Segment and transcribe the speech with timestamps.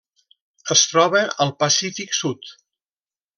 [0.75, 2.51] Es troba al Pacífic sud.